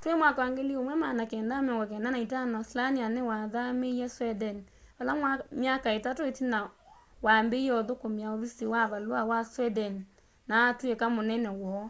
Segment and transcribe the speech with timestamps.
[0.00, 4.56] twi 1995 slania niwathamiie sweden
[4.98, 5.12] vala
[5.62, 6.58] myaka itatu itina
[7.26, 9.94] wambiie uthukumia uvisi wa valua wa sweden
[10.48, 11.84] na atwika munene woo